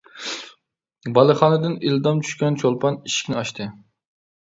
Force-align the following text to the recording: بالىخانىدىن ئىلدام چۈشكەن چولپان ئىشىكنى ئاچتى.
بالىخانىدىن 1.17 1.75
ئىلدام 1.89 2.21
چۈشكەن 2.29 2.57
چولپان 2.63 2.97
ئىشىكنى 3.11 3.39
ئاچتى. 3.43 3.69